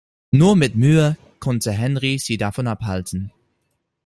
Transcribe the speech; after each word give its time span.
Nur 0.31 0.55
mit 0.55 0.73
Mühe 0.75 1.15
konnte 1.39 1.71
Henry 1.71 2.17
sie 2.17 2.37
davon 2.37 2.65
abhalten. 2.65 3.31